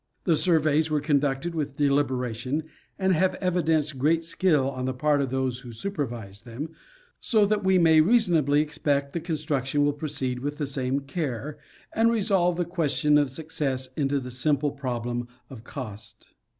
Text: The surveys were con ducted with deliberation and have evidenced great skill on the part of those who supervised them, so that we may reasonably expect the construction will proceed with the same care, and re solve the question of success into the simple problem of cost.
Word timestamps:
The 0.23 0.35
surveys 0.35 0.89
were 0.89 0.99
con 0.99 1.19
ducted 1.19 1.53
with 1.53 1.75
deliberation 1.75 2.63
and 2.97 3.13
have 3.13 3.35
evidenced 3.35 3.99
great 3.99 4.23
skill 4.25 4.67
on 4.67 4.85
the 4.85 4.95
part 4.95 5.21
of 5.21 5.29
those 5.29 5.59
who 5.59 5.71
supervised 5.71 6.43
them, 6.43 6.71
so 7.19 7.45
that 7.45 7.63
we 7.63 7.77
may 7.77 8.01
reasonably 8.01 8.61
expect 8.61 9.13
the 9.13 9.19
construction 9.19 9.85
will 9.85 9.93
proceed 9.93 10.39
with 10.39 10.57
the 10.57 10.65
same 10.65 11.01
care, 11.01 11.59
and 11.93 12.09
re 12.09 12.23
solve 12.23 12.57
the 12.57 12.65
question 12.65 13.19
of 13.19 13.29
success 13.29 13.89
into 13.95 14.19
the 14.19 14.31
simple 14.31 14.71
problem 14.71 15.27
of 15.51 15.63
cost. 15.63 16.33